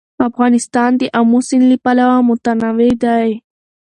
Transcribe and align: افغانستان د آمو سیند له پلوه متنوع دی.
افغانستان 0.29 0.91
د 0.97 1.03
آمو 1.19 1.39
سیند 1.47 1.65
له 1.71 1.77
پلوه 1.83 2.17
متنوع 2.29 2.91
دی. 3.03 3.27